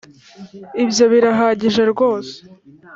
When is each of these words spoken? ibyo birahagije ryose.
ibyo 0.83 1.05
birahagije 1.11 1.81
ryose. 1.91 2.35